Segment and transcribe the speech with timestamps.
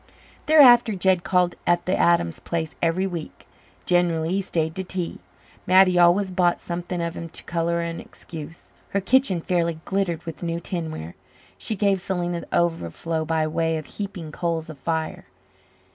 [0.47, 3.45] Thereafter Jed called at the Adams place every week.
[3.85, 5.19] Generally he stayed to tea.
[5.67, 8.71] Mattie always bought something of him to colour an excuse.
[8.89, 11.13] Her kitchen fairly glittered with new tinware.
[11.55, 15.27] She gave Selena the overflow by way of heaping coals of fire.